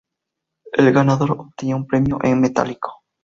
El 0.73 0.91
ganador 0.93 1.29
obtenía 1.33 1.75
un 1.75 1.85
premio 1.85 2.17
en 2.23 2.41
metálico. 2.41 3.03